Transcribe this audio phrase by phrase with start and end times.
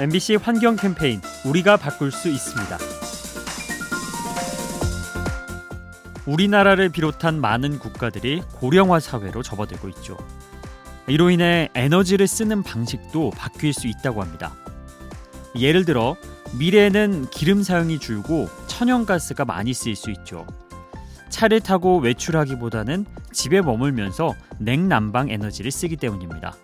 [0.00, 2.78] MBC 환경 캠페인 우리가 바꿀 수 있습니다.
[6.26, 10.16] 우리나라를 비롯한 많은 국가들이 고령화 사회로 접어들고 있죠.
[11.06, 14.52] 이로 인해 에너지를 쓰는 방식도 바뀔 수 있다고 합니다.
[15.56, 16.16] 예를 들어
[16.58, 20.44] 미래에는 기름 사용이 줄고 천연가스가 많이 쓰일 수 있죠.
[21.28, 26.56] 차를 타고 외출하기보다는 집에 머물면서 냉난방 에너지를 쓰기 때문입니다.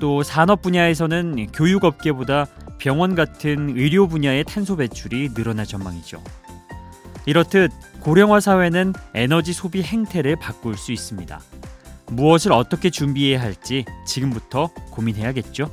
[0.00, 2.46] 또 산업 분야에서는 교육 업계보다
[2.78, 6.22] 병원 같은 의료 분야의 탄소 배출이 늘어날 전망이죠.
[7.26, 11.40] 이렇듯 고령화 사회는 에너지 소비 행태를 바꿀 수 있습니다.
[12.06, 15.70] 무엇을 어떻게 준비해야 할지 지금부터 고민해야겠죠.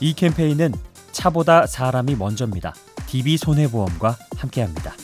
[0.00, 0.72] 이 캠페인은
[1.12, 2.74] 차보다 사람이 먼저입니다.
[3.06, 4.94] DB 손해보험과 함께합니다.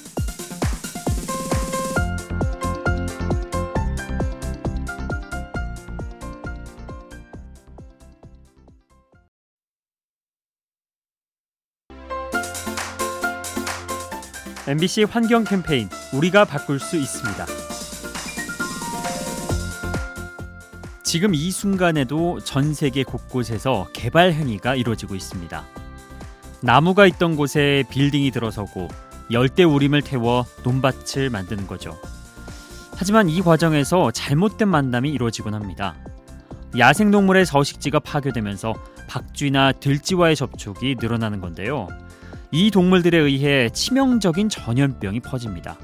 [14.66, 17.44] MBC 환경 캠페인 우리가 바꿀 수 있습니다.
[21.02, 25.62] 지금 이 순간에도 전 세계 곳곳에서 개발 행위가 이루어지고 있습니다.
[26.62, 28.88] 나무가 있던 곳에 빌딩이 들어서고
[29.30, 32.00] 열대 우림을 태워 논밭을 만드는 거죠.
[32.96, 35.94] 하지만 이 과정에서 잘못된 만남이 이루어지곤 합니다.
[36.78, 38.72] 야생동물의 서식지가 파괴되면서
[39.08, 41.86] 박쥐나 들쥐와의 접촉이 늘어나는 건데요.
[42.54, 45.76] 이 동물들에 의해 치명적인 전염병이 퍼집니다.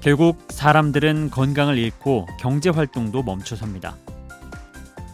[0.00, 3.94] 결국 사람들은 건강을 잃고 경제 활동도 멈춰섭니다.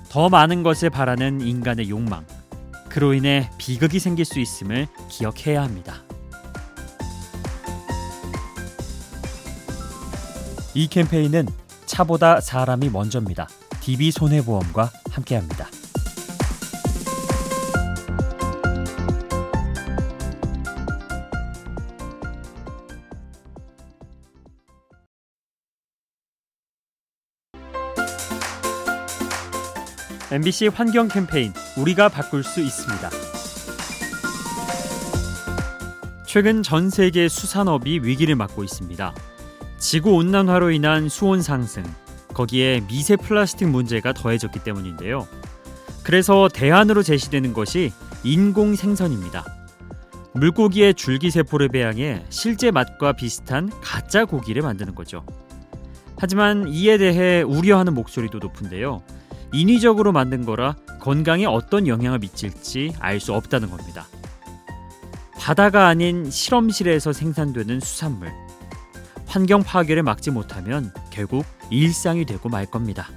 [0.09, 2.25] 더 많은 것을 바라는 인간의 욕망.
[2.89, 6.03] 그로 인해 비극이 생길 수 있음을 기억해야 합니다.
[10.73, 11.47] 이 캠페인은
[11.85, 13.49] 차보다 사람이 먼저입니다.
[13.83, 15.69] DB 손해보험과 함께합니다.
[30.35, 33.09] MBC 환경 캠페인 우리가 바꿀 수 있습니다.
[36.27, 39.15] 최근 전 세계 수산업이 위기를 맞고 있습니다.
[39.79, 41.85] 지구 온난화로 인한 수온 상승,
[42.35, 45.29] 거기에 미세 플라스틱 문제가 더해졌기 때문인데요.
[46.03, 47.93] 그래서 대안으로 제시되는 것이
[48.25, 49.45] 인공 생선입니다.
[50.33, 55.25] 물고기의 줄기세포를 배양해 실제 맛과 비슷한 가짜 고기를 만드는 거죠.
[56.17, 59.01] 하지만 이에 대해 우려하는 목소리도 높은데요.
[59.55, 64.07] 인위적으로 만든 거라 건강에 어떤 영향을 미칠지 알 수 없다는 겁니다.
[65.39, 68.33] 바다가 아닌 실험실에서 생산되는 수산물.
[69.27, 73.09] 환경 파괴를 막지 못하면 결국 일상이 되고 말 겁니다.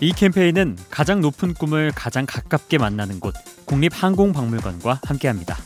[0.00, 5.56] 이 캠페인은 가장 높은 꿈을 가장 가깝게 만나는 곳 국립항공박물관과 함께합니다.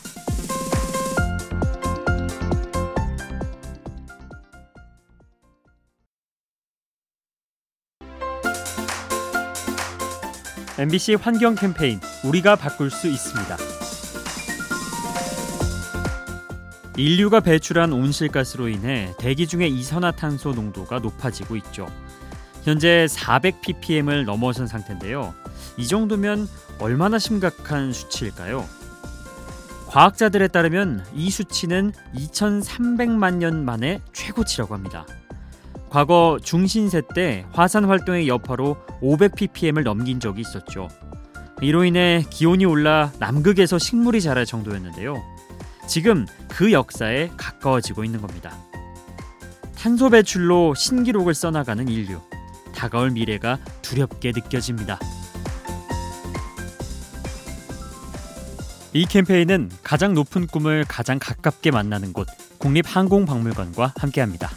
[10.79, 13.57] MBC 환경 캠페인 우리가 바꿀 수 있습니다.
[16.97, 21.87] 인류가 배출한 온실가스로 인해 대기 중의 이산화탄소 농도가 높아지고 있죠.
[22.63, 25.35] 현재 400ppm을 넘어선 상태인데요.
[25.77, 26.47] 이 정도면
[26.79, 28.67] 얼마나 심각한 수치일까요?
[29.89, 35.05] 과학자들에 따르면 이 수치는 2300만 년 만에 최고치라고 합니다.
[35.93, 40.87] 과거 중신세 때 화산 활동의 여파로 500ppm을 넘긴 적이 있었죠.
[41.61, 45.21] 이로 인해 기온이 올라 남극에서 식물이 자랄 정도였는데요.
[45.87, 48.57] 지금 그 역사에 가까워지고 있는 겁니다.
[49.77, 52.19] 탄소 배출로 신기록을 써나가는 인류.
[52.73, 54.97] 다가올 미래가 두렵게 느껴집니다.
[58.93, 64.49] 이 캠페인은 가장 높은 꿈을 가장 가깝게 만나는 곳 국립항공박물관과 함께합니다.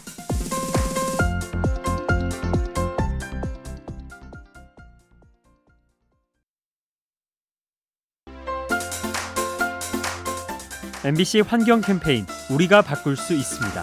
[11.07, 13.81] MBC 환경 캠페인 우리가 바꿀 수 있습니다.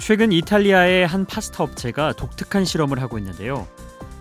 [0.00, 3.68] 최근 이탈리아의 한 파스타 업체가 독특한 실험을 하고 있는데요.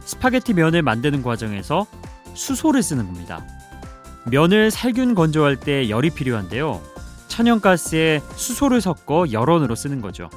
[0.03, 1.87] 스파게티 면을 만드는 과정에서
[2.33, 3.41] 수소를 쓰는 겁니다.
[4.29, 6.81] 면을 살균 건조할 때 열이 필요한데요.
[7.29, 10.29] 천연가스에 수소를 섞어 열원으로 쓰는 거죠.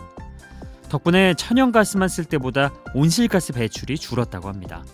[0.88, 4.84] 덕분에 천연가스만 쓸 때보다 온실가스 배출이 줄었다고 합니다.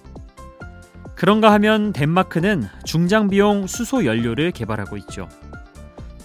[1.22, 5.28] 그런가 하면 덴마크는 중장비용 수소 연료를 개발하고 있죠.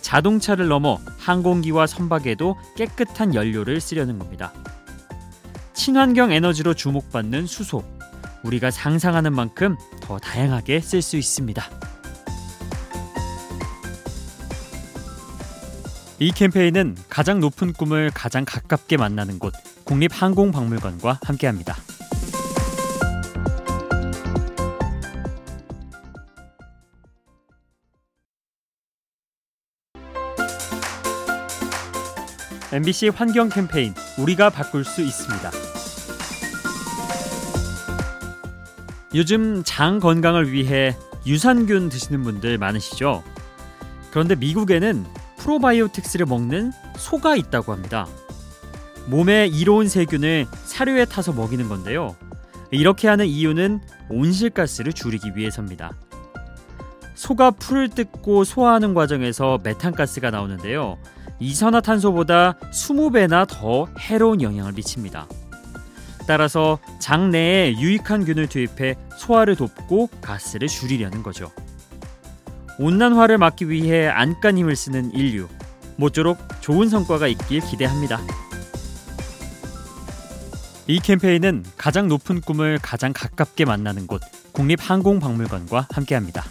[0.01, 4.51] 자동차를 넘어 항공기와 선박에도 깨끗한 연료를 쓰려는 겁니다.
[5.75, 7.83] 친환경 에너지로 주목받는 수소.
[8.41, 11.63] 우리가 상상하는 만큼 더 다양하게 쓸 수 있습니다.
[16.17, 19.53] 이 캠페인은 가장 높은 꿈을 가장 가깝게 만나는 곳
[19.83, 21.75] 국립항공박물관과 함께합니다.
[32.73, 35.51] MBC 환경 캠페인 우리가 바꿀 수 있습니다.
[39.15, 40.93] 요즘 장 건강을 위해
[41.25, 43.23] 유산균 드시는 분들 많으시죠?
[44.11, 45.05] 그런데 미국에는
[45.37, 48.05] 프로바이오틱스를 먹는 소가 있다고 합니다.
[49.05, 52.17] 몸에 이로운 세균을 사료에 타서 먹이는 건데요.
[52.71, 53.79] 이렇게 하는 이유는
[54.09, 55.93] 온실가스를 줄이기 위해서입니다.
[57.15, 60.97] 소가 풀을 뜯고 소화하는 과정에서 메탄가스가 나오는데요.
[61.39, 65.27] 이산화탄소보다 20배나 더 해로운 영향을 미칩니다.
[66.27, 71.51] 따라서 장내에 유익한 균을 투입해 소화를 돕고 가스를 줄이려는 거죠.
[72.79, 75.47] 온난화를 막기 위해 안간 힘을 쓰는 인류.
[75.95, 78.19] 모쪼록 좋은 성과가 있길 기대합니다.
[80.85, 84.21] 이 캠페인은 가장 높은 꿈을 가장 가깝게 만나는 곳
[84.53, 86.43] 국립항공박물관과 함께합니다.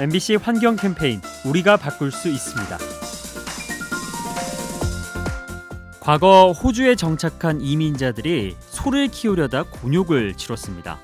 [0.00, 2.78] MBC 환경 캠페인 우리가 바꿀 수 있습니다.
[6.00, 10.98] 과거 호주에 정착한 이민자들이 소를 키우려다 곤욕을 치렀습니다.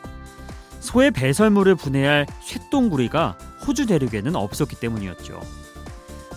[0.81, 5.42] 소의 배설물을 분해할 쇠똥구리가 호주 대륙에는 없었기 때문이었죠.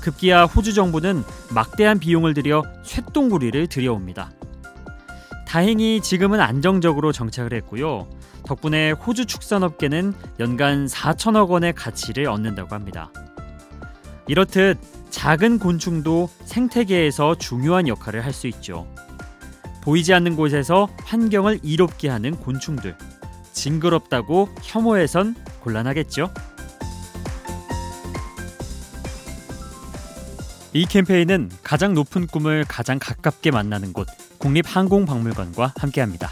[0.01, 1.23] 급기야 호주 정부는
[1.55, 4.31] 막대한 비용을 들여 쇠똥구리를 들여옵니다.
[5.47, 8.18] 다행히 지금은 안정적으로 정착을 했고요.
[8.49, 13.11] 덕분에 호주 축산업계는 연간 4천억 원의 가치를 얻는다고 합니다.
[14.27, 14.79] 이렇듯
[15.11, 18.87] 작은 곤충도 생태계에서 중요한 역할을 할 수 있죠.
[19.81, 22.97] 보이지 않는 곳에서 환경을 이롭게 하는 곤충들.
[23.53, 26.33] 징그럽다고 혐오해선 곤란하겠죠?
[30.73, 34.07] 이 캠페인은 가장 높은 꿈을 가장 가깝게 만나는 곳
[34.39, 36.29] 국립항공박물관과 함께합니다.